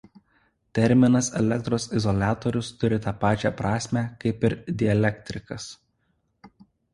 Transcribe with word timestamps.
Terminas 0.77 1.27
elektros 1.41 1.85
izoliatoriaus 1.99 2.71
turi 2.85 2.99
tą 3.03 3.13
pačią 3.25 3.51
prasmę 3.61 4.03
kaip 4.25 4.47
ir 4.51 4.57
dielektrikas. 4.85 5.69